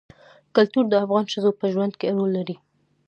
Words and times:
کلتور 0.55 0.85
د 0.89 0.93
افغان 1.03 1.25
ښځو 1.33 1.51
په 1.59 1.65
ژوند 1.73 1.93
کې 1.99 2.13
رول 2.15 2.31
لري. 2.37 2.55